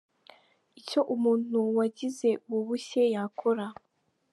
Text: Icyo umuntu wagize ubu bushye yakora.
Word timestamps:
Icyo 0.79 0.99
umuntu 1.15 1.57
wagize 1.77 2.29
ubu 2.45 2.59
bushye 2.67 3.03
yakora. 3.15 3.65